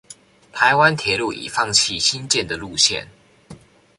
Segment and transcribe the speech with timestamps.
[0.51, 3.05] 臺灣鐵路已放棄興建的路線